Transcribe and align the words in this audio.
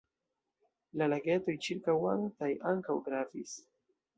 La 1.01 1.09
lagetoj 1.13 1.55
ĉirkaŭantaj 1.67 2.51
ankaŭ 2.73 2.97
gravis. 3.11 3.55